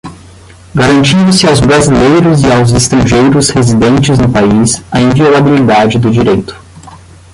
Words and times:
garantindo-se 0.73 1.45
aos 1.45 1.59
brasileiros 1.59 2.41
e 2.43 2.51
aos 2.51 2.71
estrangeiros 2.71 3.51
residentes 3.51 4.17
no 4.17 4.31
país 4.31 4.81
a 4.91 4.99
inviolabilidade 4.99 5.99
do 5.99 6.09
direito 6.09 6.55